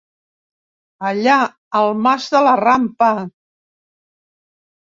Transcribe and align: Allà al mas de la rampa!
Allà 1.09 1.35
al 1.81 1.93
mas 2.07 2.27
de 2.37 2.43
la 2.49 2.57
rampa! 2.63 3.13